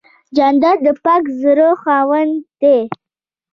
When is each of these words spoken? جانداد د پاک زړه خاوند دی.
جانداد 0.35 0.77
د 0.85 0.87
پاک 1.03 1.23
زړه 1.41 1.69
خاوند 1.81 2.33
دی. 2.61 2.79